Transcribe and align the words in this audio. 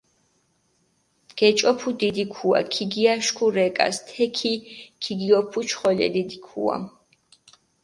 გეჭოფუ 1.37 1.89
დიდი 1.99 2.25
ქუა, 2.33 2.59
ქიგიაშქუ 2.73 3.45
რეკას, 3.55 3.97
თექი 4.07 4.53
ქიგიოფუჩხოლჷ 5.01 5.99
ე 6.05 6.07
დიდი 6.15 6.37
ქუა. 6.47 6.75